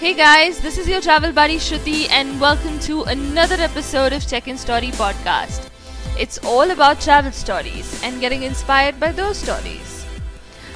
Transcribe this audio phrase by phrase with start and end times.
[0.00, 4.48] Hey guys, this is your travel buddy Shruti, and welcome to another episode of Check
[4.48, 5.68] In Story podcast.
[6.18, 10.06] It's all about travel stories and getting inspired by those stories.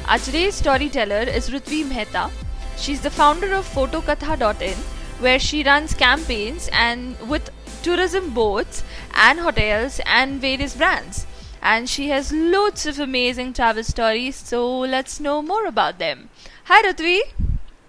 [0.06, 2.30] Our today's storyteller is Rutvi Mehta.
[2.76, 4.76] She's the founder of photokatha.in,
[5.20, 7.48] where she runs campaigns and with
[7.82, 8.84] tourism boards
[9.14, 11.26] and hotels and various brands.
[11.62, 16.28] And she has loads of amazing travel stories, so let's know more about them.
[16.64, 17.20] Hi Rutvi,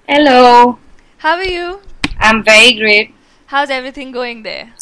[0.07, 0.79] Hello,
[1.17, 1.81] how are you?
[2.19, 3.13] I'm very great.
[3.47, 4.73] How's everything going there?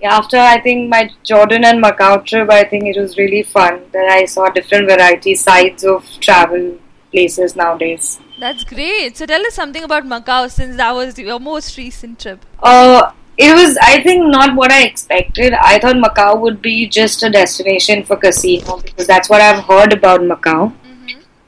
[0.00, 3.82] Yeah, After I think my Jordan and Macau trip, I think it was really fun
[3.92, 6.78] that I saw different variety sides of travel
[7.12, 8.18] places nowadays.
[8.40, 9.16] That's great.
[9.16, 12.44] So tell us something about Macau since that was your most recent trip.
[12.60, 15.54] Uh, it was I think not what I expected.
[15.54, 19.92] I thought Macau would be just a destination for casino because that's what I've heard
[19.92, 20.72] about Macau.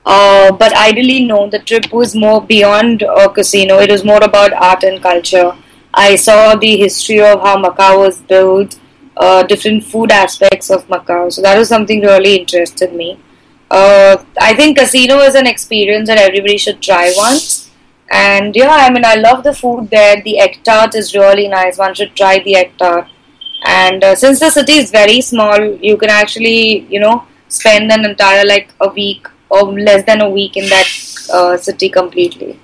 [0.07, 3.79] Uh, but I didn't know the trip was more beyond a casino.
[3.79, 5.57] It was more about art and culture.
[5.95, 8.79] I saw the history of how Macau was built,
[9.17, 11.33] uh, different food aspects of Macau.
[11.33, 13.19] So that was something really interested me.
[13.71, 17.71] Uh, I think casino is an experience that everybody should try once.
[18.11, 20.21] And yeah, I mean, I love the food there.
[20.21, 21.79] The egg tart is really nice.
[21.79, 23.09] One should try the egg tart.
[23.65, 28.05] And uh, since the city is very small, you can actually, you know, spend an
[28.05, 30.89] entire like a week or less than a week in that
[31.33, 32.59] uh, city completely.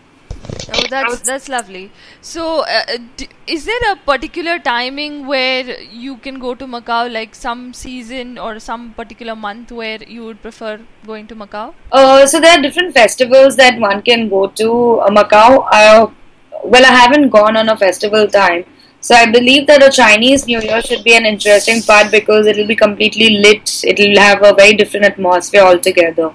[0.72, 1.91] Oh, that's that's lovely.
[2.20, 7.12] So, uh, uh, d- is there a particular timing where you can go to Macau,
[7.12, 11.74] like some season or some particular month where you would prefer going to Macau?
[11.91, 15.66] Uh, so there are different festivals that one can go to uh, Macau.
[15.72, 16.10] Uh,
[16.64, 18.64] well, I haven't gone on a festival time,
[19.00, 22.56] so I believe that a Chinese New Year should be an interesting part because it
[22.56, 23.80] will be completely lit.
[23.82, 26.32] It will have a very different atmosphere altogether.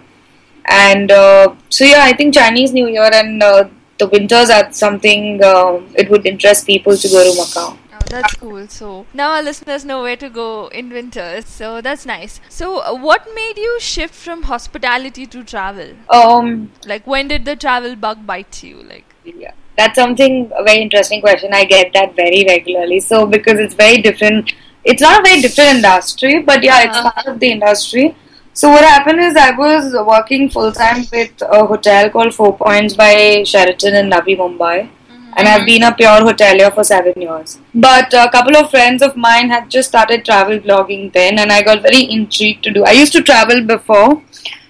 [0.68, 5.42] And uh, so yeah, I think Chinese New Year and uh, the winters are something
[5.44, 7.78] uh, it would interest people to go to Macau.
[7.94, 8.68] Oh, that's cool.
[8.68, 11.46] So now our listeners know where to go in winters.
[11.46, 12.42] So that's nice.
[12.50, 15.96] So, uh, what made you shift from hospitality to travel?
[16.10, 18.84] Um, Like, when did the travel bug bite you?
[18.84, 21.52] Like, Yeah, that's something a very interesting question.
[21.54, 23.00] I get that very regularly.
[23.00, 27.12] So because it's very different, it's not a very different industry, but yeah, it's Uh-huh.
[27.12, 28.16] part of the industry.
[28.60, 32.94] So what happened is I was working full time with a hotel called Four Points
[32.96, 34.88] by Sheraton in Navi Mumbai.
[34.88, 35.34] Mm-hmm.
[35.36, 37.60] And I've been a pure hotelier for seven years.
[37.74, 41.64] But a couple of friends of mine had just started travel blogging then, and I
[41.64, 42.86] got very intrigued to do.
[42.86, 44.24] I used to travel before,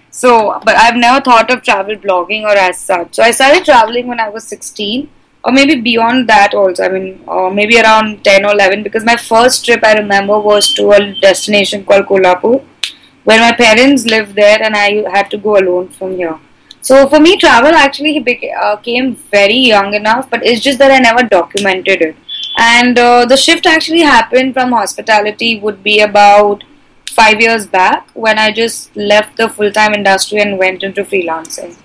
[0.09, 3.13] so, but I've never thought of travel blogging or as such.
[3.13, 5.07] So I started traveling when I was 16,
[5.43, 6.85] or maybe beyond that also.
[6.85, 10.73] I mean, or maybe around 10 or 11, because my first trip I remember was
[10.73, 12.65] to a destination called Kolhapur,
[13.25, 16.39] where my parents lived there and I had to go alone from here.
[16.81, 20.91] So for me, travel actually became uh, came very young enough, but it's just that
[20.91, 22.15] I never documented it.
[22.57, 26.63] And uh, the shift actually happened from hospitality would be about
[27.09, 31.75] five years back when I just left the full time industry and went into freelancing.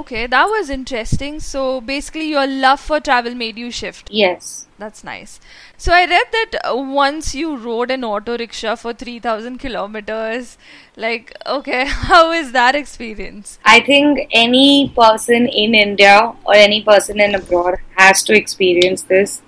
[0.00, 1.40] Okay, that was interesting.
[1.40, 4.08] So, basically, your love for travel made you shift.
[4.10, 4.66] Yes.
[4.78, 5.40] That's nice.
[5.78, 10.58] So I read that uh, once you rode an auto rickshaw for 3000 kilometers.
[10.96, 13.58] Like, okay, how is that experience?
[13.64, 19.40] I think any person in India or any person in abroad has to experience this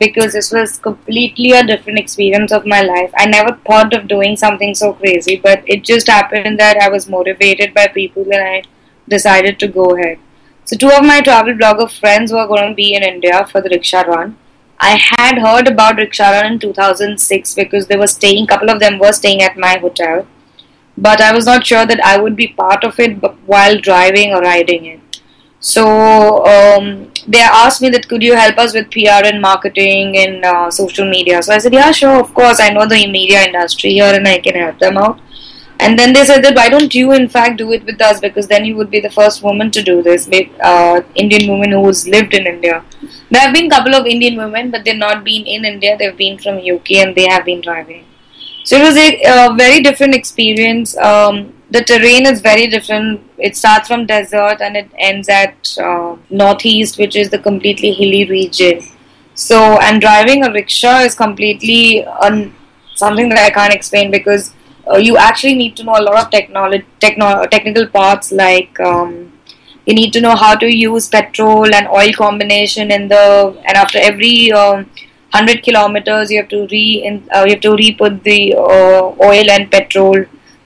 [0.00, 3.12] because this was completely a different experience of my life.
[3.16, 7.08] I never thought of doing something so crazy, but it just happened that I was
[7.08, 8.62] motivated by people and I
[9.08, 10.18] decided to go ahead.
[10.64, 13.68] So, two of my travel blogger friends were going to be in India for the
[13.70, 14.36] rickshaw run.
[14.78, 18.98] I had heard about rickshaw run in 2006 because they were staying, couple of them
[18.98, 20.26] were staying at my hotel
[20.96, 24.40] but I was not sure that I would be part of it while driving or
[24.40, 25.00] riding it.
[25.60, 30.44] So um, they asked me that could you help us with PR and marketing and
[30.44, 31.42] uh, social media.
[31.42, 32.60] So I said, yeah, sure, of course.
[32.60, 35.20] I know the media industry here and I can help them out.
[35.84, 38.46] And then they said that why don't you in fact do it with us because
[38.46, 40.28] then you would be the first woman to do this,
[40.62, 42.84] uh, Indian woman who's lived in India.
[43.30, 45.96] There have been a couple of Indian women, but they've not been in India.
[45.98, 48.04] They've been from UK and they have been driving.
[48.64, 50.96] So it was a, very different experience.
[50.98, 53.20] Um, the terrain is very different.
[53.38, 58.24] It starts from desert and it ends at uh, northeast, which is the completely hilly
[58.30, 58.82] region.
[59.34, 62.54] So and driving a rickshaw is completely un-
[62.94, 64.54] something that I can't explain because
[64.96, 68.78] you actually need to know a lot of technology, techno- technical parts like.
[68.80, 69.32] Um,
[69.86, 73.98] you need to know how to use petrol and oil combination in the and after
[73.98, 78.54] every um, 100 kilometers you have to re in, uh, you have to re-put the
[78.54, 80.14] uh, oil and petrol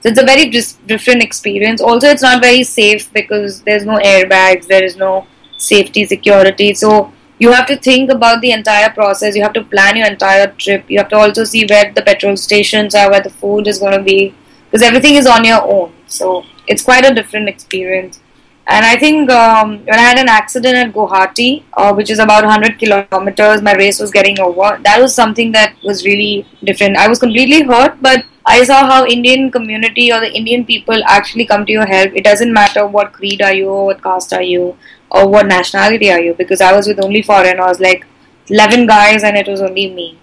[0.01, 3.97] so it's a very dis- different experience also it's not very safe because there's no
[3.99, 5.27] airbags there is no
[5.57, 9.37] safety security so you have to think about the entire process.
[9.37, 10.91] You have to plan your entire trip.
[10.91, 13.97] You have to also see where the petrol stations are, where the food is going
[13.97, 14.35] to be,
[14.65, 15.93] because everything is on your own.
[16.07, 18.21] So it's quite a different experience.
[18.69, 22.45] And I think um, when I had an accident at Guwahati, uh, which is about
[22.45, 24.81] 100 kilometers, my race was getting over.
[24.83, 26.97] That was something that was really different.
[26.97, 31.47] I was completely hurt, but I saw how Indian community or the Indian people actually
[31.47, 32.13] come to your help.
[32.17, 34.77] It doesn't matter what creed are you, or what caste are you,
[35.13, 38.05] or what nationality are you, because I was with only foreigners, like
[38.49, 40.19] 11 guys, and it was only me.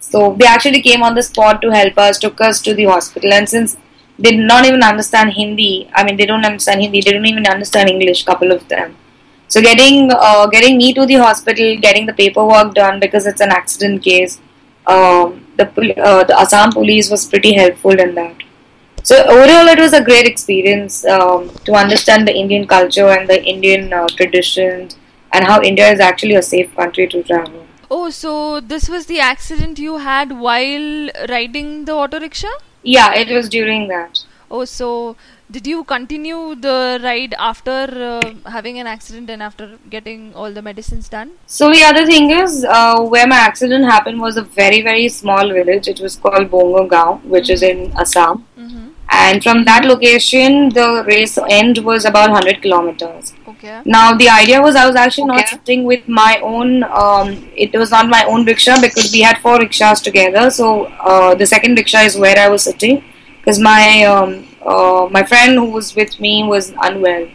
[0.00, 3.32] So they actually came on the spot to help us, took us to the hospital,
[3.32, 3.76] and since
[4.18, 5.90] they did not even understand Hindi.
[5.94, 7.00] I mean, they don't understand Hindi.
[7.00, 8.24] They don't even understand English.
[8.24, 8.96] Couple of them.
[9.48, 13.50] So getting uh, getting me to the hospital, getting the paperwork done because it's an
[13.50, 14.40] accident case.
[14.86, 15.66] Um, the
[16.02, 18.36] uh, the Assam police was pretty helpful in that.
[19.02, 23.42] So overall, it was a great experience um, to understand the Indian culture and the
[23.44, 24.96] Indian uh, traditions
[25.32, 27.66] and how India is actually a safe country to travel.
[27.90, 32.56] Oh, so this was the accident you had while riding the auto rickshaw?
[32.84, 34.24] Yeah, it was during that.
[34.50, 35.16] Oh, so
[35.50, 40.62] did you continue the ride after uh, having an accident and after getting all the
[40.62, 41.32] medicines done?
[41.46, 45.48] So the other thing is, uh, where my accident happened was a very very small
[45.48, 45.88] village.
[45.88, 48.46] It was called Bongo Gaon, which is in Assam.
[49.10, 53.34] And from that location, the race end was about 100 kilometers.
[53.46, 53.82] Okay.
[53.84, 56.82] Now the idea was I was actually not sitting with my own.
[56.84, 60.50] Um, it was not my own rickshaw because we had four rickshaws together.
[60.50, 63.04] So uh, the second rickshaw is where I was sitting
[63.38, 67.28] because my um, uh, my friend who was with me was unwell.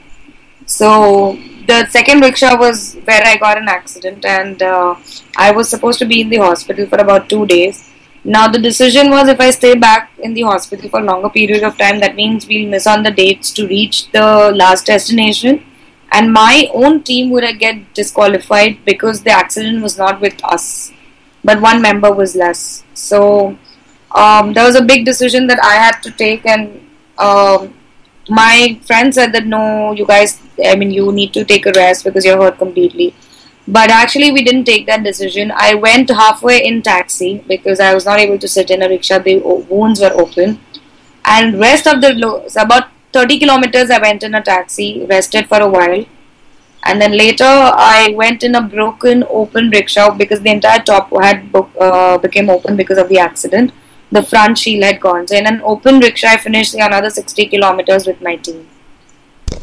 [0.66, 1.38] So
[1.68, 4.96] the second rickshaw was where I got an accident, and uh,
[5.38, 7.89] I was supposed to be in the hospital for about two days.
[8.24, 11.64] Now the decision was if I stay back in the hospital for a longer period
[11.64, 15.66] of time, that means we'll miss on the dates to reach the last destination
[16.12, 20.92] and my own team would get disqualified because the accident was not with us,
[21.44, 22.84] but one member was less.
[22.94, 23.58] So
[24.16, 26.82] um, there was a big decision that I had to take, and
[27.18, 27.74] um,
[28.28, 32.06] my friend said that no, you guys, I mean, you need to take a rest
[32.06, 33.14] because you're hurt completely.
[33.72, 35.52] But actually, we didn't take that decision.
[35.56, 39.20] I went halfway in taxi because I was not able to sit in a rickshaw.
[39.20, 39.38] The
[39.70, 40.60] wounds were open,
[41.24, 42.14] and rest of the
[42.60, 46.04] about 30 kilometers I went in a taxi, rested for a while,
[46.86, 47.52] and then later
[47.92, 51.46] I went in a broken open rickshaw because the entire top had
[51.80, 53.72] uh, became open because of the accident.
[54.12, 55.28] The front shield had gone.
[55.28, 58.68] So in an open rickshaw, I finished the another 60 kilometers with my team,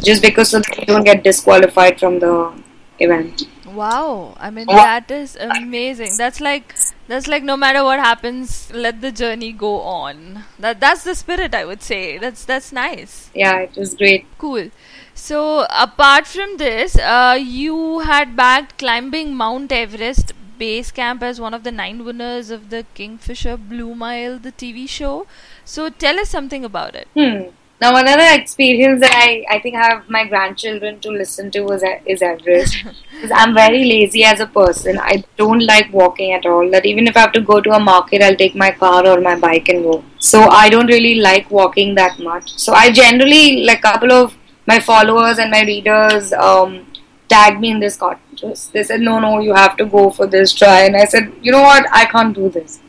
[0.04, 2.52] just because so that don't get disqualified from the
[3.00, 3.48] event.
[3.76, 6.16] Wow, I mean that is amazing.
[6.16, 6.74] That's like
[7.08, 10.44] that's like no matter what happens, let the journey go on.
[10.58, 12.18] That that's the spirit I would say.
[12.18, 13.30] That's that's nice.
[13.34, 14.26] Yeah, it was great.
[14.38, 14.70] Cool.
[15.14, 21.54] So apart from this, uh, you had bagged climbing Mount Everest base camp as one
[21.54, 25.26] of the nine winners of the Kingfisher Blue Mile, the TV show.
[25.64, 27.08] So tell us something about it.
[27.14, 27.50] Hmm.
[27.78, 31.84] Now another experience that I, I think I have my grandchildren to listen to was
[32.06, 32.76] is Everest.
[33.10, 34.98] Because I'm very lazy as a person.
[34.98, 36.70] I don't like walking at all.
[36.70, 39.20] That even if I have to go to a market, I'll take my car or
[39.20, 40.02] my bike and go.
[40.18, 42.56] So I don't really like walking that much.
[42.56, 44.34] So I generally like a couple of
[44.66, 46.86] my followers and my readers um,
[47.28, 48.72] tagged me in this contest.
[48.72, 51.52] They said, "No, no, you have to go for this try." And I said, "You
[51.52, 51.86] know what?
[51.92, 52.80] I can't do this."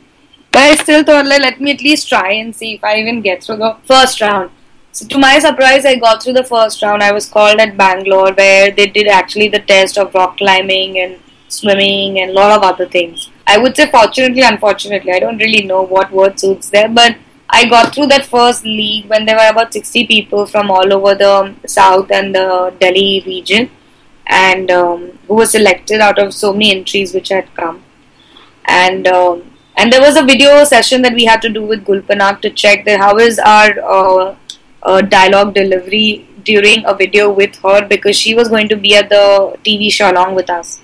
[0.50, 3.20] But I still thought, like, let me at least try and see if I even
[3.20, 4.50] get through the first round.
[4.98, 7.04] So to my surprise, I got through the first round.
[7.04, 11.20] I was called at Bangalore where they did actually the test of rock climbing and
[11.46, 13.30] swimming and a lot of other things.
[13.46, 17.16] I would say fortunately, unfortunately, I don't really know what word suits there, but
[17.48, 21.14] I got through that first league when there were about 60 people from all over
[21.14, 23.70] the south and the Delhi region
[24.26, 27.84] and um, who were selected out of so many entries which had come.
[28.64, 29.44] And um,
[29.76, 32.50] and there was a video session that we had to do with Gul Panag to
[32.50, 34.34] check that how is our uh,
[34.82, 39.08] uh, dialogue delivery during a video with her because she was going to be at
[39.08, 40.80] the TV show along with us.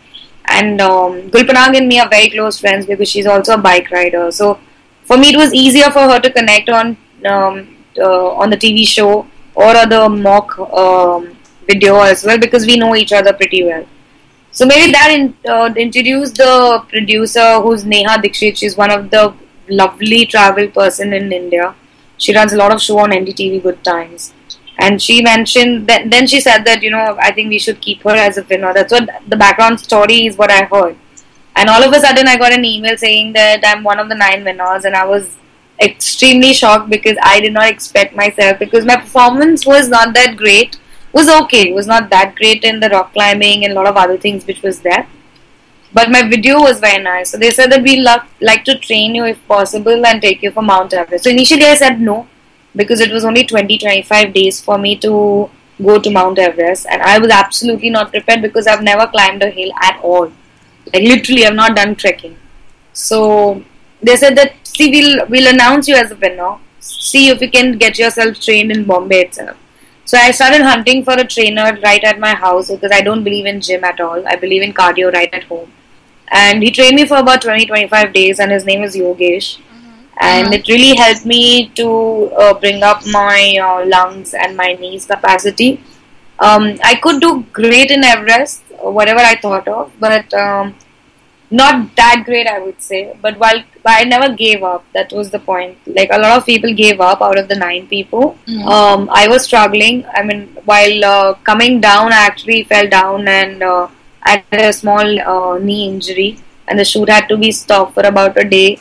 [0.46, 3.90] And um, Gul Panag and me are very close friends because she's also a bike
[3.90, 4.30] rider.
[4.30, 4.60] So
[5.04, 8.86] for me, it was easier for her to connect on um, uh, on the TV
[8.86, 11.36] show or other mock um,
[11.66, 13.86] video as well because we know each other pretty well.
[14.50, 18.56] So maybe that in, uh, introduced the producer who's Neha Dikshit.
[18.56, 19.34] She's one of the
[19.68, 21.74] lovely travel person in India.
[22.18, 24.32] She runs a lot of show on NDTV Good Times.
[24.78, 28.02] And she mentioned that then she said that, you know, I think we should keep
[28.02, 28.72] her as a winner.
[28.74, 30.96] That's what the background story is what I heard.
[31.56, 34.16] And all of a sudden I got an email saying that I'm one of the
[34.16, 35.36] nine winners and I was
[35.80, 40.78] extremely shocked because I did not expect myself because my performance was not that great.
[41.12, 43.96] Was okay, it was not that great in the rock climbing and a lot of
[43.96, 45.06] other things which was there.
[45.94, 47.30] But my video was very nice.
[47.30, 50.50] So they said that we love, like to train you if possible and take you
[50.50, 51.24] for Mount Everest.
[51.24, 52.26] So initially I said no
[52.74, 55.48] because it was only 20 25 days for me to
[55.82, 59.50] go to Mount Everest and I was absolutely not prepared because I've never climbed a
[59.50, 60.32] hill at all.
[60.92, 62.36] Like literally I've not done trekking.
[62.92, 63.62] So
[64.02, 66.56] they said that see we'll we'll announce you as a winner.
[66.80, 69.56] See if you can get yourself trained in Bombay itself.
[70.04, 73.46] So I started hunting for a trainer right at my house because I don't believe
[73.46, 74.26] in gym at all.
[74.26, 75.72] I believe in cardio right at home.
[76.42, 79.48] And he trained me for about 20 25 days and his name is Yogesh.
[80.20, 80.56] And Uh-huh.
[80.58, 81.42] it really helped me
[81.80, 81.88] to
[82.44, 85.70] uh, bring up my uh, lungs and my knees capacity.
[86.38, 88.62] Um, I could do great in Everest,
[88.98, 90.74] whatever I thought of, but um,
[91.50, 93.00] not that great, I would say.
[93.22, 95.78] But while I never gave up, that was the point.
[95.98, 98.36] Like a lot of people gave up out of the nine people.
[98.48, 98.64] Mhm.
[98.76, 100.04] Um, I was struggling.
[100.20, 103.86] I mean, while uh, coming down, I actually fell down and uh,
[104.24, 106.38] had a small uh, knee injury,
[106.68, 108.78] and the shoot had to be stopped for about a day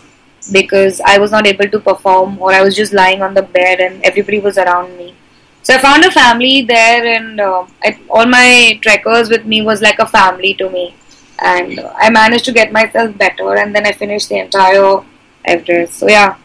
[0.51, 3.79] because I was not able to perform, or I was just lying on the bed
[3.79, 5.15] and everybody was around me.
[5.61, 9.81] So I found a family there, and uh, I, all my trekkers with me was
[9.81, 10.95] like a family to me.
[11.39, 15.01] And uh, I managed to get myself better, and then I finished the entire
[15.45, 15.93] Everest.
[15.99, 16.35] So yeah,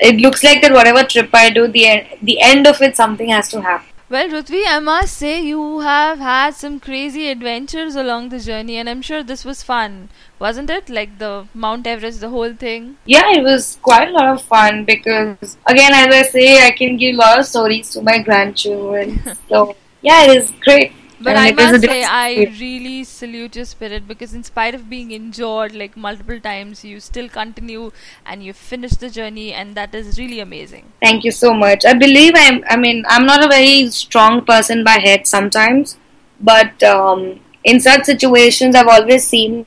[0.00, 3.48] it looks like that whatever trip I do, the the end of it, something has
[3.50, 3.93] to happen.
[4.14, 8.88] Well, Rutvi, I must say you have had some crazy adventures along the journey, and
[8.88, 10.88] I'm sure this was fun, wasn't it?
[10.88, 12.96] Like the Mount Everest, the whole thing.
[13.06, 16.96] Yeah, it was quite a lot of fun because, again, as I say, I can
[16.96, 19.20] give a lot of stories to my grandchildren.
[19.48, 20.92] so yeah, it is great.
[21.24, 25.10] But I a must say, I really salute your spirit because, in spite of being
[25.10, 27.90] injured like multiple times, you still continue
[28.26, 30.92] and you finish the journey, and that is really amazing.
[31.02, 31.84] Thank you so much.
[31.84, 32.64] I believe I'm.
[32.68, 35.96] I mean, I'm not a very strong person by head sometimes,
[36.40, 39.66] but um, in such situations, I've always seen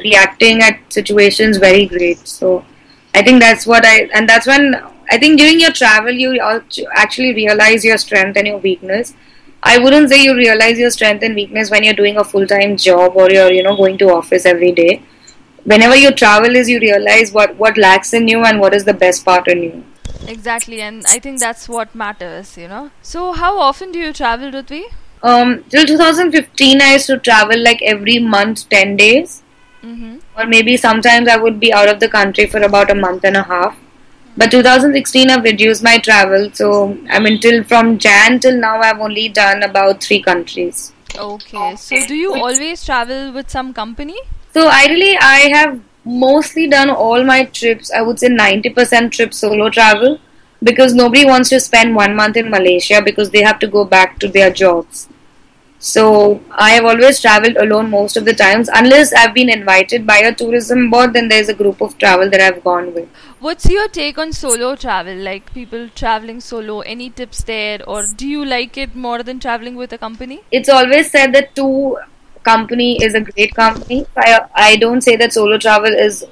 [0.00, 2.26] reacting at situations very great.
[2.26, 2.64] So
[3.14, 4.08] I think that's what I.
[4.14, 4.74] And that's when
[5.10, 6.40] I think during your travel, you
[6.94, 9.14] actually realize your strength and your weakness.
[9.62, 12.76] I wouldn't say you realize your strength and weakness when you're doing a full time
[12.76, 15.02] job or you're you know going to office every day.
[15.64, 18.94] Whenever you travel, is you realize what what lacks in you and what is the
[18.94, 19.84] best part in you.
[20.26, 22.90] Exactly, and I think that's what matters, you know.
[23.02, 24.82] So, how often do you travel, Rutvi?
[25.22, 29.42] Um, till 2015, I used to travel like every month, 10 days,
[29.84, 30.18] Mm-hmm.
[30.38, 33.36] or maybe sometimes I would be out of the country for about a month and
[33.36, 33.76] a half.
[34.36, 38.98] But 2016, I've reduced my travel, so I mean, till from Jan till now, I've
[38.98, 40.92] only done about three countries.
[41.18, 44.16] Okay, so do you always travel with some company?
[44.54, 49.68] So, ideally, I have mostly done all my trips, I would say 90% trips solo
[49.68, 50.18] travel,
[50.62, 54.18] because nobody wants to spend one month in Malaysia because they have to go back
[54.20, 55.08] to their jobs.
[55.84, 60.18] So I have always traveled alone most of the times, unless I've been invited by
[60.18, 61.12] a tourism board.
[61.12, 63.08] Then there's a group of travel that I've gone with.
[63.40, 65.16] What's your take on solo travel?
[65.16, 69.74] Like people traveling solo, any tips there, or do you like it more than traveling
[69.74, 70.42] with a company?
[70.52, 71.98] It's always said that two
[72.44, 74.06] company is a great company.
[74.16, 76.24] I I don't say that solo travel is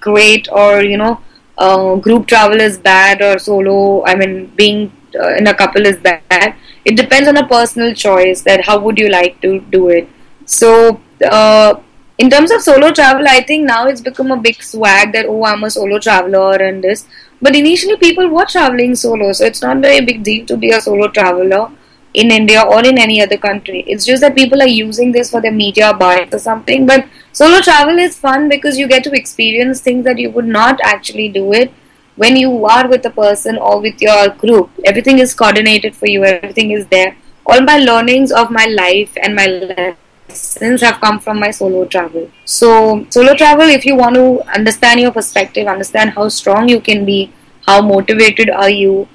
[0.00, 1.20] great or you know
[1.58, 4.06] uh, group travel is bad or solo.
[4.06, 6.54] I mean being uh, in a couple is bad.
[6.84, 10.08] It depends on a personal choice that how would you like to do it.
[10.46, 11.80] So uh,
[12.18, 15.44] in terms of solo travel, I think now it's become a big swag that oh
[15.44, 17.06] I'm a solo traveler and this.
[17.40, 20.80] But initially people were traveling solo, so it's not very big deal to be a
[20.80, 21.70] solo traveler
[22.14, 23.84] in India or in any other country.
[23.86, 26.86] It's just that people are using this for their media bias or something.
[26.86, 30.80] But solo travel is fun because you get to experience things that you would not
[30.82, 31.72] actually do it
[32.18, 34.70] when you are with a person or with your group.
[34.84, 36.24] Everything is coordinated for you.
[36.24, 37.16] Everything is there.
[37.46, 42.30] All my learnings of my life and my lessons have come from my solo travel.
[42.44, 47.04] So solo travel, if you want to understand your perspective, understand how strong you can
[47.04, 47.32] be,
[47.66, 49.08] how motivated are you,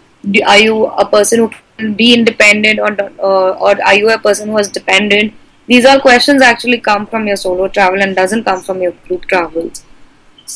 [0.45, 4.49] are you a person who can be independent or uh, or are you a person
[4.49, 5.33] who is dependent
[5.67, 9.25] these all questions actually come from your solo travel and doesn't come from your group
[9.25, 9.83] travels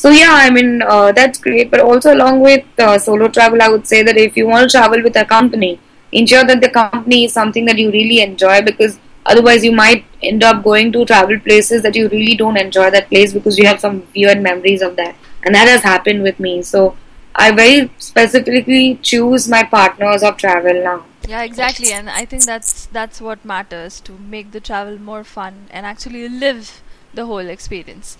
[0.00, 3.68] so yeah i mean uh, that's great but also along with uh, solo travel i
[3.74, 5.72] would say that if you want to travel with a company
[6.12, 10.44] ensure that the company is something that you really enjoy because otherwise you might end
[10.50, 13.80] up going to travel places that you really don't enjoy that place because you have
[13.80, 16.96] some weird memories of that and that has happened with me so
[17.38, 21.04] I very specifically choose my partners of travel now.
[21.28, 25.68] Yeah, exactly, and I think that's that's what matters to make the travel more fun
[25.70, 26.82] and actually live
[27.14, 28.16] the whole experience.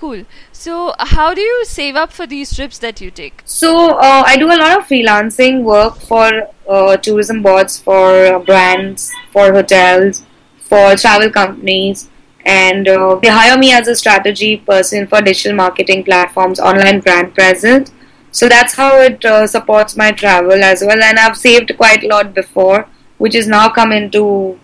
[0.00, 0.24] Cool.
[0.50, 3.42] So, how do you save up for these trips that you take?
[3.44, 9.12] So uh, I do a lot of freelancing work for uh, tourism boards, for brands,
[9.30, 10.24] for hotels,
[10.70, 12.08] for travel companies.
[12.52, 17.34] and uh, they hire me as a strategy person for digital marketing platforms, online brand
[17.34, 17.92] presence.
[18.38, 21.02] So that's how it uh, supports my travel as well.
[21.10, 22.86] And I've saved quite a lot before,
[23.18, 24.58] which is now come into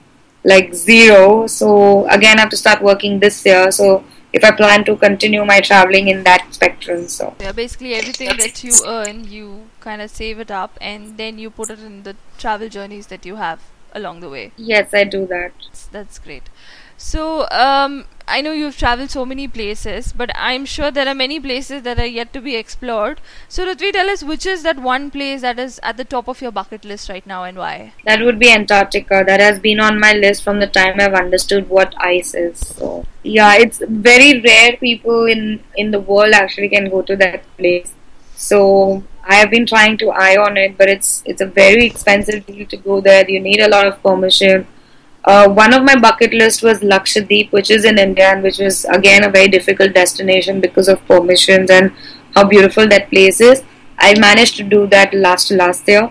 [0.45, 1.47] like zero.
[1.47, 3.71] So again, I have to start working this year.
[3.71, 8.37] So if I plan to continue my traveling in that spectrum, so Yeah, basically everything
[8.39, 12.03] that you earn, you kind of save it up and then you put it in
[12.03, 13.61] the travel journeys that you have
[13.93, 14.53] along the way.
[14.57, 15.53] yes, I do that.
[15.65, 16.51] That's, that's great.
[16.99, 21.39] So, um, I know you've traveled so many places, but I'm sure there are many
[21.39, 23.21] places that are yet to be explored.
[23.49, 26.43] So, Rutvi, tell us which is that one place that is at the top of
[26.43, 27.93] your bucket list right now and why?
[28.05, 29.23] That would be Antarctica.
[29.25, 32.59] That has been on my list from the time I've understood what ice is.
[32.59, 37.45] So yeah, it's very rare people in in the world actually can go to that
[37.57, 37.93] place.
[38.35, 42.47] So I have been trying to eye on it, but it's it's a very expensive
[42.47, 43.29] deal to go there.
[43.29, 44.67] You need a lot of permission.
[45.27, 48.85] Uh, one of my bucket list was Lakshadweep, which is in India, and which was
[48.87, 51.91] again a very difficult destination because of permissions and
[52.35, 53.65] how beautiful that place is.
[53.99, 56.11] I managed to do that last last year.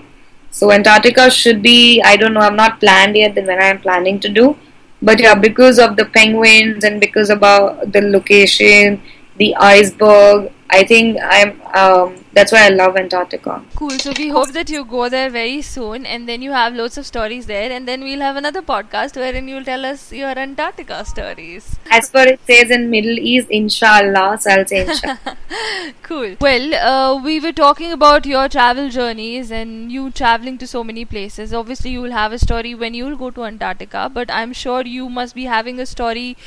[0.52, 3.80] So Antarctica should be I don't know I'm not planned yet the when I am
[3.80, 4.58] planning to do,
[5.02, 9.02] but yeah because of the penguins and because about the location,
[9.38, 13.64] the iceberg, I think I'm um, that's why I love Antarctica.
[13.76, 13.92] Cool.
[13.92, 17.06] So, we hope that you go there very soon and then you have loads of
[17.06, 21.78] stories there, and then we'll have another podcast wherein you'll tell us your Antarctica stories.
[21.92, 25.38] As per it says in Middle East, inshallah, so I'll say inshallah.
[26.04, 26.36] Cool.
[26.40, 31.06] Well, uh, we were talking about your travel journeys and you traveling to so many
[31.06, 31.54] places.
[31.54, 34.86] Obviously, you will have a story when you will go to Antarctica, but I'm sure
[34.86, 36.38] you must be having a story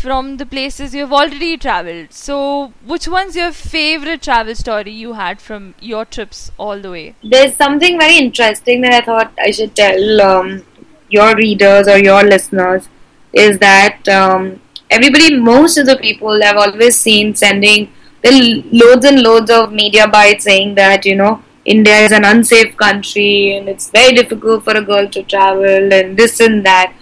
[0.00, 2.12] from the places you've already traveled.
[2.12, 7.14] So, which one's your favorite travel story you had from your trips all the way?
[7.22, 10.64] There's something very interesting that I thought I should tell um,
[11.08, 12.88] your readers or your listeners
[13.32, 17.92] is that um, everybody, most of the people, I've always seen sending
[18.24, 23.56] loads and loads of media bites saying that you know India is an unsafe country
[23.56, 26.94] and it's very difficult for a girl to travel and this and that.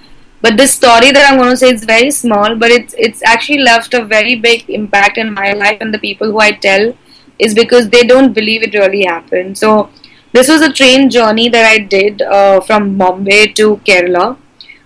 [0.43, 3.59] But this story that I'm going to say is very small, but it's it's actually
[3.59, 6.95] left a very big impact in my life and the people who I tell
[7.39, 9.59] is because they don't believe it really happened.
[9.59, 9.91] So
[10.33, 14.37] this was a train journey that I did uh, from Bombay to Kerala.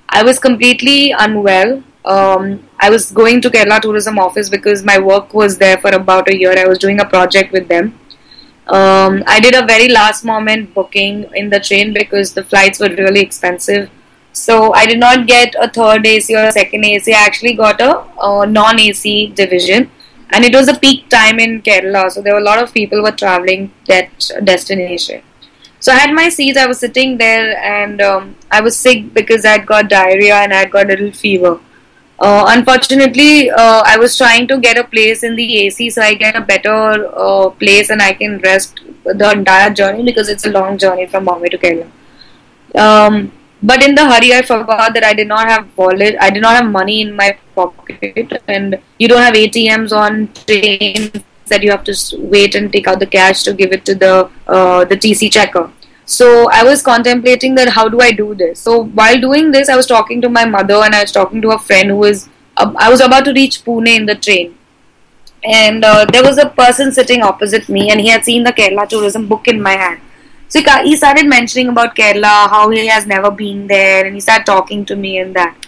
[0.09, 1.83] I was completely unwell.
[2.05, 6.29] Um, I was going to Kerala Tourism Office because my work was there for about
[6.29, 6.55] a year.
[6.59, 7.99] I was doing a project with them.
[8.67, 12.89] Um, I did a very last moment booking in the train because the flights were
[12.89, 13.91] really expensive.
[14.35, 17.15] So I did not get a third AC or a second AC.
[17.15, 17.91] I actually got a,
[18.31, 19.91] uh non AC division,
[20.31, 22.11] and it was a peak time in Kerala.
[22.11, 25.23] So there were a lot of people were traveling that destination.
[25.81, 26.59] So I had my seats.
[26.59, 30.53] I was sitting there, and um, I was sick because I had got diarrhea and
[30.53, 31.61] I had got a little fever.
[32.19, 36.15] Uh, unfortunately, uh, I was trying to get a place in the AC so I
[36.15, 40.51] get a better uh, place and I can rest the entire journey because it's a
[40.51, 41.91] long journey from Bombay to Kerala.
[42.77, 43.33] Um,
[43.69, 46.17] but in the hurry, I forgot that I did not have wallet.
[46.21, 51.25] I did not have money in my pocket, and you don't have ATMs on trains
[51.47, 54.31] that you have to wait and take out the cash to give it to the
[54.47, 55.71] uh, the TC checker.
[56.05, 58.61] So I was contemplating that how do I do this.
[58.61, 61.53] So while doing this, I was talking to my mother and I was talking to
[61.53, 62.29] a friend who was.
[62.59, 64.59] Um, I was about to reach Pune in the train,
[65.43, 68.89] and uh, there was a person sitting opposite me, and he had seen the Kerala
[68.89, 70.04] tourism book in my hand.
[70.55, 74.47] So he started mentioning about Kerala, how he has never been there, and he started
[74.47, 75.67] talking to me and that.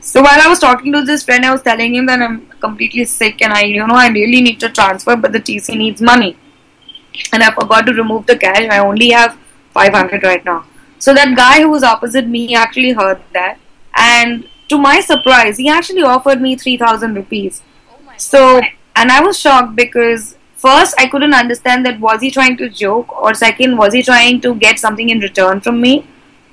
[0.00, 3.04] So while I was talking to this friend, I was telling him that I'm completely
[3.04, 6.38] sick and I, you know, I really need to transfer, but the TC needs money,
[7.30, 8.66] and I forgot to remove the cash.
[8.70, 9.36] I only have
[9.74, 10.64] 500 right now.
[10.98, 13.58] So that guy who was opposite me actually heard that,
[13.94, 17.60] and to my surprise, he actually offered me 3,000 rupees.
[17.90, 18.62] Oh so,
[18.96, 23.12] and I was shocked because first I couldn't understand that was he trying to joke,
[23.20, 25.94] or second, was he trying to get something in return from me,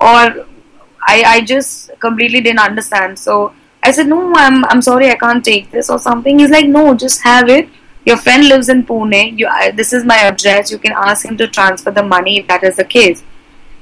[0.00, 0.46] or
[1.08, 3.18] I, I just completely didn't understand.
[3.18, 6.38] So I said, No, I'm, I'm sorry, I can't take this or something.
[6.38, 7.68] He's like, No, just have it.
[8.06, 9.38] Your friend lives in Pune.
[9.38, 10.70] You, I, this is my address.
[10.70, 13.22] You can ask him to transfer the money if that is the case.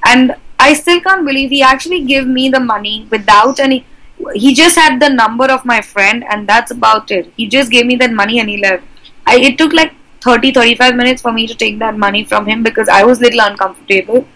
[0.05, 3.85] And I still can't believe he actually gave me the money without any.
[4.33, 7.31] He just had the number of my friend, and that's about it.
[7.37, 8.83] He just gave me that money and he left.
[9.25, 12.63] I, it took like 30 35 minutes for me to take that money from him
[12.63, 14.27] because I was little uncomfortable.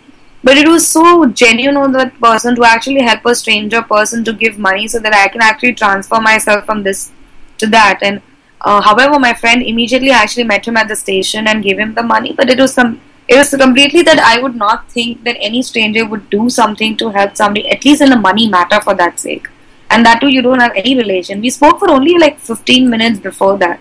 [0.43, 4.33] But it was so genuine of that person to actually help a stranger person to
[4.33, 7.11] give money so that I can actually transfer myself from this
[7.59, 7.99] to that.
[8.01, 8.21] And
[8.61, 12.03] uh, however, my friend immediately actually met him at the station and gave him the
[12.03, 12.33] money.
[12.33, 16.05] But it was some, it was completely that I would not think that any stranger
[16.05, 19.47] would do something to help somebody, at least in a money matter for that sake.
[19.93, 21.41] and that too you don't have any relation.
[21.41, 23.79] We spoke for only like 15 minutes before that.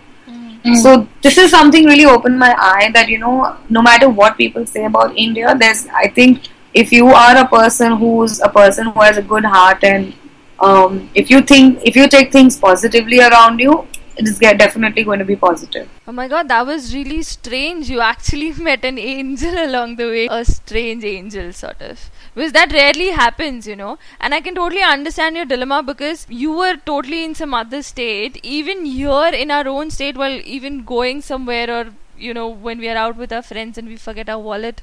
[0.83, 4.65] So this is something really opened my eye that you know no matter what people
[4.65, 9.01] say about India, there's I think if you are a person who's a person who
[9.01, 10.15] has a good heart and
[10.61, 15.19] um, if you think if you take things positively around you, it is definitely going
[15.19, 15.89] to be positive.
[16.07, 17.89] Oh my god, that was really strange.
[17.91, 20.29] You actually met an angel along the way.
[20.31, 22.11] A strange angel, sort of.
[22.35, 23.99] Because that rarely happens, you know.
[24.21, 28.41] And I can totally understand your dilemma because you were totally in some other state.
[28.43, 31.87] Even here in our own state, while even going somewhere or,
[32.19, 34.81] you know, when we are out with our friends and we forget our wallet,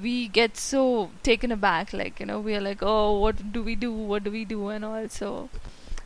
[0.00, 1.92] we get so taken aback.
[1.92, 3.92] Like, you know, we are like, oh, what do we do?
[3.92, 4.68] What do we do?
[4.68, 5.08] And all.
[5.08, 5.50] So.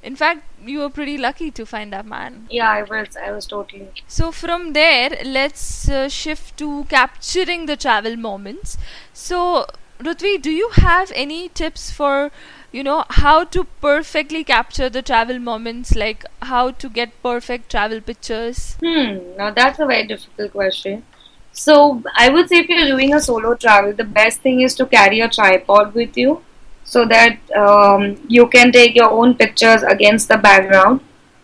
[0.03, 2.49] In fact, you were pretty lucky to find that man.
[2.51, 3.17] Yeah, I was.
[3.17, 3.89] I was totally.
[4.09, 8.79] So from there, let's uh, shift to capturing the travel moments.
[9.13, 9.67] So,
[10.01, 12.31] Rutvi, do you have any tips for,
[12.73, 18.01] you know, how to perfectly capture the travel moments, like how to get perfect travel
[18.01, 18.77] pictures?
[18.83, 19.37] Hmm.
[19.37, 21.05] Now that's a very difficult question.
[21.53, 24.87] So I would say if you're doing a solo travel, the best thing is to
[24.87, 26.43] carry a tripod with you,
[26.85, 31.01] so that um, you can take your own pictures against the background.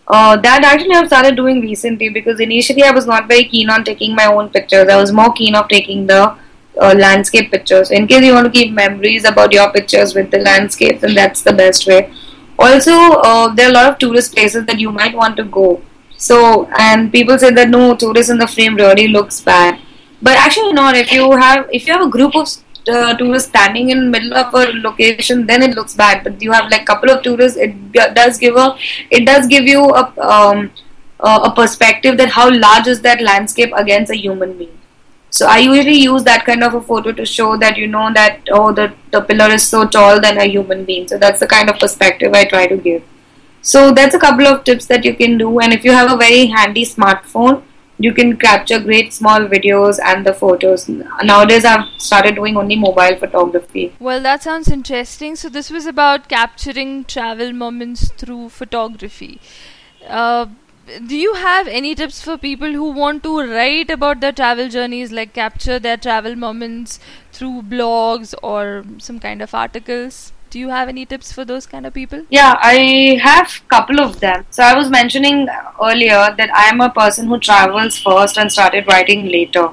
[0.07, 3.83] Uh, that actually I've started doing recently because initially I was not very keen on
[3.83, 4.89] taking my own pictures.
[4.89, 6.35] I was more keen of taking the
[6.77, 7.91] uh, landscape pictures.
[7.91, 11.41] In case you want to keep memories about your pictures with the landscapes, and that's
[11.41, 12.11] the best way.
[12.57, 15.81] Also, uh, there are a lot of tourist places that you might want to go.
[16.17, 19.79] So, and people say that no, tourist in the frame really looks bad,
[20.21, 20.95] but actually not.
[20.95, 22.49] If you have if you have a group of
[22.87, 26.23] uh, tourists standing in middle of a location, then it looks bad.
[26.23, 28.75] But you have like couple of tourists, it does give a
[29.09, 30.71] it does give you a um,
[31.21, 34.78] a perspective that how large is that landscape against a human being.
[35.29, 38.39] So I usually use that kind of a photo to show that you know that
[38.51, 41.07] oh the the pillar is so tall than a human being.
[41.07, 43.03] So that's the kind of perspective I try to give.
[43.61, 46.17] So that's a couple of tips that you can do, and if you have a
[46.17, 47.61] very handy smartphone,
[47.97, 50.87] you can capture great small videos and the photos.
[50.87, 53.93] Nowadays, I've started doing only mobile photography.
[53.99, 55.35] Well, that sounds interesting.
[55.35, 59.41] So this was about capturing travel moments through photography.
[60.07, 60.45] Uh,
[61.07, 65.11] do you have any tips for people who want to write about their travel journeys,
[65.11, 66.99] like capture their travel moments
[67.31, 70.33] through blogs or some kind of articles?
[70.49, 72.25] Do you have any tips for those kind of people?
[72.29, 74.45] Yeah, I have couple of them.
[74.49, 75.47] So I was mentioning
[75.81, 79.69] earlier that I am a person who travels first and started writing later.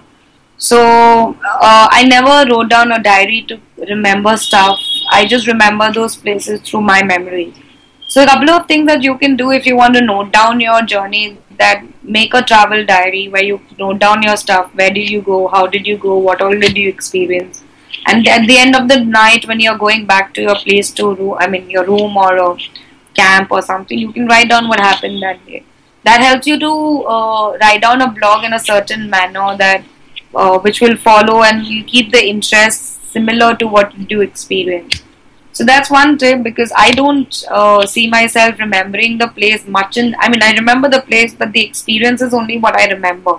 [0.59, 4.79] So uh, I never wrote down a diary to remember stuff.
[5.11, 7.55] I just remember those places through my memory.
[8.17, 10.59] So a couple of things that you can do if you want to note down
[10.59, 14.75] your journey that make a travel diary where you note down your stuff.
[14.75, 15.49] Where did you go?
[15.49, 16.17] How did you go?
[16.17, 17.63] What all did you experience?
[18.07, 21.37] And at the end of the night, when you're going back to your place to
[21.37, 22.57] I mean your room or a
[23.13, 25.63] camp or something, you can write down what happened that day.
[26.05, 26.73] That helps you to
[27.17, 29.85] uh, write down a blog in a certain manner that
[30.35, 35.03] uh, which will follow and keep the interest similar to what you do experience.
[35.57, 39.97] So that's one tip because I don't uh, see myself remembering the place much.
[39.97, 43.37] In I mean, I remember the place, but the experience is only what I remember.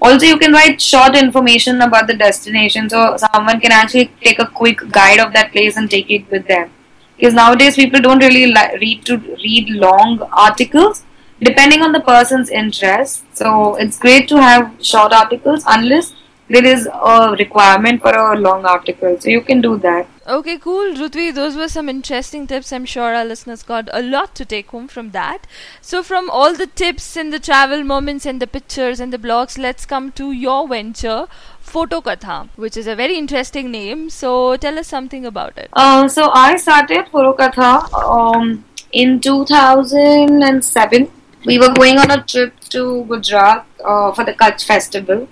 [0.00, 4.46] Also, you can write short information about the destination, so someone can actually take a
[4.46, 6.70] quick guide of that place and take it with them.
[7.16, 11.04] Because nowadays people don't really li- read to read long articles,
[11.40, 13.24] depending on the person's interest.
[13.42, 16.12] So it's great to have short articles unless
[16.48, 19.16] there is a requirement for a long article.
[19.20, 20.06] So you can do that.
[20.26, 21.34] Okay, cool, Rutvi.
[21.34, 22.72] Those were some interesting tips.
[22.72, 25.46] I'm sure our listeners got a lot to take home from that.
[25.82, 29.58] So, from all the tips and the travel moments and the pictures and the blogs,
[29.58, 31.26] let's come to your venture,
[31.62, 34.08] Photokatha, which is a very interesting name.
[34.08, 35.68] So, tell us something about it.
[35.74, 41.10] Uh, so I started Photokatha um, in 2007.
[41.44, 45.28] We were going on a trip to Gujarat uh, for the Kutch festival,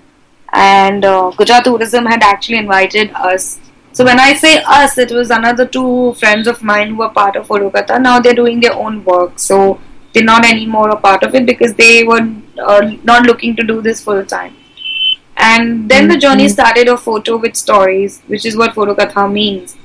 [0.52, 3.58] and uh, Gujarat Tourism had actually invited us.
[3.92, 7.36] So when I say us, it was another two friends of mine who were part
[7.36, 8.00] of Photokatha.
[8.00, 9.80] Now they're doing their own work, so
[10.12, 12.26] they're not anymore a part of it because they were
[12.58, 14.56] uh, not looking to do this full time.
[15.36, 19.76] And then the journey started of photo with stories, which is what Photokatha means.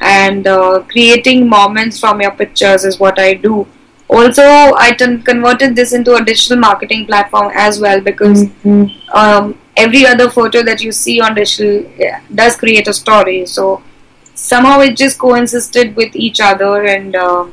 [0.00, 3.66] And uh, creating moments from your pictures is what I do.
[4.08, 8.44] Also, I ton- converted this into a digital marketing platform as well because
[9.14, 11.90] um, every other photo that you see on digital
[12.34, 13.46] does create a story.
[13.46, 13.82] So
[14.34, 17.46] somehow it just coincided with each other, and uh,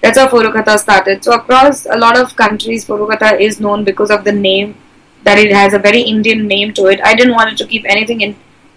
[0.00, 1.24] that's how Photokatha started.
[1.24, 4.76] So across a lot of countries, Photokatha is known because of the name
[5.22, 7.00] that it has a very Indian name to it.
[7.04, 8.36] I didn't want it to keep anything in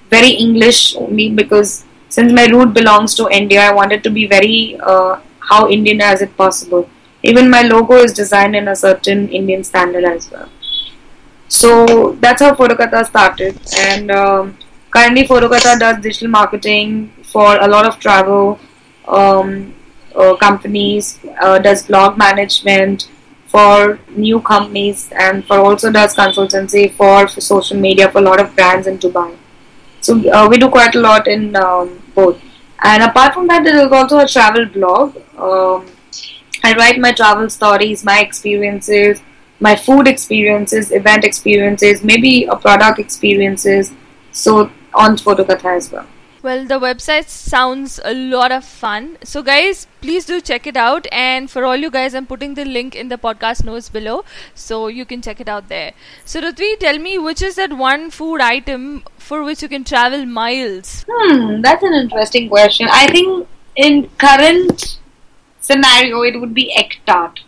[0.10, 4.78] very English only because since my root belongs to India, I wanted to be very
[4.82, 6.89] uh, how Indian as it possible.
[7.24, 10.50] Even my logo is designed in a certain Indian standard as well.
[11.62, 11.70] So
[12.24, 14.58] that's how Photokatha started, and um,
[14.89, 18.60] currently Photokatha does digital marketing for a lot of travel
[19.08, 19.74] um,
[20.16, 23.08] uh, companies, uh, does blog management
[23.54, 28.39] for new companies, and for also does consultancy for, for social media for a lot
[28.39, 29.36] of brands in Dubai.
[30.02, 32.42] So uh, we do quite a lot in um, both.
[32.84, 35.16] And apart from that, there is also a travel blog.
[35.38, 35.86] Um,
[36.63, 39.22] I write my travel stories, my experiences,
[39.63, 43.93] my food experiences, event experiences, maybe a product experiences.
[44.32, 46.08] So on Photokatha as well.
[46.43, 49.17] Well, the website sounds a lot of fun.
[49.23, 51.08] So, guys, please do check it out.
[51.10, 54.88] And for all you guys, I'm putting the link in the podcast notes below so
[54.88, 55.93] you can check it out there.
[56.26, 60.26] So, Rutvi, tell me which is that one food item for which you can travel
[60.26, 61.06] miles?
[61.10, 62.89] Hmm, that's an interesting question.
[62.91, 63.47] I think
[63.78, 64.99] in current
[65.62, 67.39] scenario, it would be egg tart.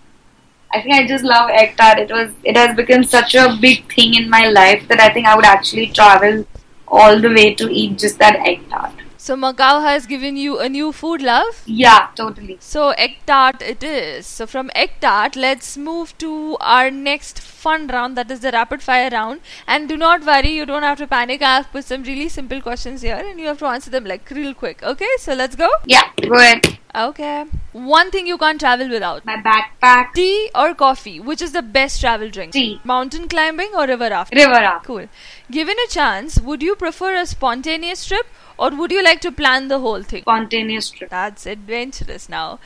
[0.75, 1.99] I think I just love egg tart.
[1.99, 5.27] It was it has become such a big thing in my life that I think
[5.27, 6.45] I would actually travel
[6.87, 9.05] all the way to eat just that egg tart.
[9.25, 11.63] So Macau has given you a new food love?
[11.65, 12.57] Yeah, totally.
[12.59, 14.27] So egg tart it is.
[14.27, 18.83] So from egg tart, let's move to our next fun round that is the rapid
[18.83, 19.41] fire round.
[19.65, 21.41] And do not worry, you don't have to panic.
[21.41, 24.29] I have put some really simple questions here and you have to answer them like
[24.29, 24.83] real quick.
[24.83, 25.69] Okay, so let's go?
[25.85, 26.77] Yeah, go ahead.
[26.95, 27.45] Okay.
[27.73, 29.25] One thing you can't travel without.
[29.25, 30.13] My backpack.
[30.15, 31.19] Tea or coffee?
[31.19, 32.53] Which is the best travel drink?
[32.53, 32.79] Tea.
[32.85, 34.39] Mountain climbing or river rafting?
[34.39, 34.85] River raft.
[34.85, 35.07] Cool.
[35.51, 38.25] Given a chance, would you prefer a spontaneous trip
[38.57, 40.21] or would you like to plan the whole thing?
[40.21, 41.09] Spontaneous trip.
[41.09, 42.59] That's adventurous now.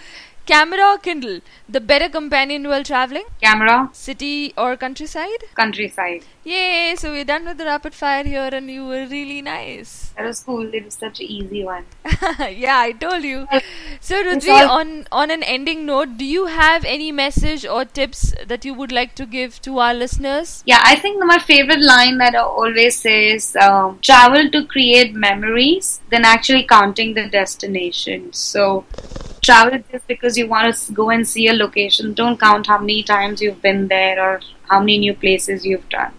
[0.50, 1.42] Camera or Kindle?
[1.68, 3.26] The better companion while traveling?
[3.42, 3.90] Camera.
[3.94, 5.44] City or countryside?
[5.56, 6.24] Countryside.
[6.44, 6.96] Yay!
[6.98, 10.12] So we're done with the rapid fire here and you were really nice.
[10.18, 10.74] That was cool.
[10.74, 11.86] It was such an easy one.
[12.40, 13.48] yeah, I told you.
[14.00, 17.86] So It's Rutvi, all- on on an ending note, do you have any message or
[17.86, 20.64] tips that you would like to give to our listeners?
[20.66, 25.14] Yeah, I think my favorite line that I always say is um, travel to create
[25.14, 28.34] memories than actually counting the destination.
[28.34, 28.86] So,
[29.50, 32.14] travel just because you want to go and see a location.
[32.14, 36.14] Don't count how many times you've been there or how many new places you've done.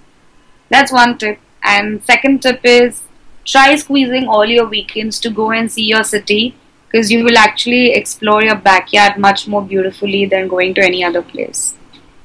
[0.71, 1.39] That's one tip.
[1.63, 3.03] And second tip is
[3.45, 6.55] try squeezing all your weekends to go and see your city
[6.87, 11.23] because you will actually explore your backyard much more beautifully than going to any other
[11.23, 11.75] place.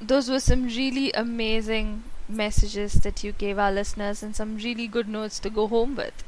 [0.02, 5.08] Those were some really amazing messages that you gave our listeners and some really good
[5.08, 6.24] notes to go home with.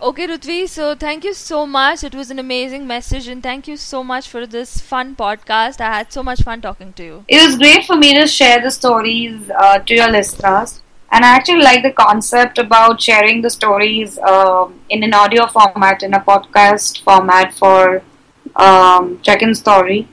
[0.00, 2.04] Okay, Rutvi, so thank you so much.
[2.04, 5.80] It was an amazing message, and thank you so much for this fun podcast.
[5.80, 7.24] I had so much fun talking to you.
[7.26, 10.82] It was great for me to share the stories uh, to your listeners.
[11.10, 16.04] And I actually like the concept about sharing the stories um in an audio format,
[16.04, 18.02] in a podcast format for
[18.54, 20.06] um, check-in story.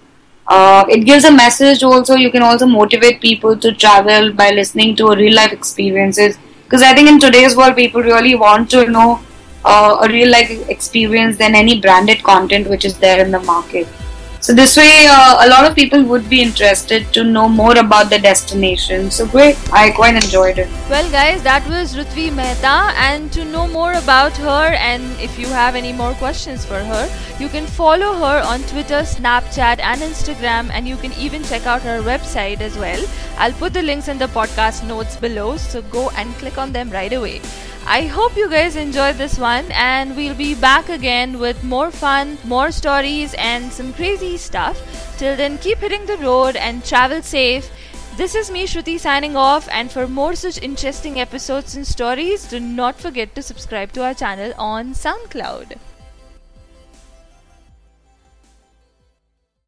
[0.48, 2.16] Uh, it gives a message also.
[2.16, 6.40] You can also motivate people to travel by listening to real life experiences.
[6.64, 9.20] Because I think in today's world, people really want to know
[9.66, 13.88] uh, a real life experience than any branded content which is there in the market.
[14.46, 18.12] So this way, uh, a lot of people would be interested to know more about
[18.12, 19.10] the destination.
[19.10, 20.70] So great, I quite enjoyed it.
[20.88, 25.48] Well, guys, that was Rutvi Mehta, and to know more about her, and if you
[25.48, 30.70] have any more questions for her, you can follow her on Twitter, Snapchat, and Instagram,
[30.72, 33.04] and you can even check out her website as well.
[33.40, 36.92] I'll put the links in the podcast notes below, so go and click on them
[36.92, 37.42] right away.
[37.88, 42.40] I hope you guys enjoyed this one, and we'll be back again with more fun,
[42.44, 44.76] more stories, and some crazy stuff.
[45.20, 47.70] Till then, keep hitting the road and travel safe.
[48.18, 49.70] This is me, Shruti, signing off.
[49.72, 54.16] And for more such interesting episodes and stories, do not forget to subscribe to our
[54.16, 55.78] channel on SoundCloud.